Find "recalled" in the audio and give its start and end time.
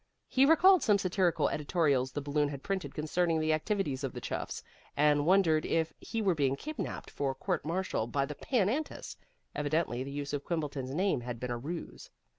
0.47-0.81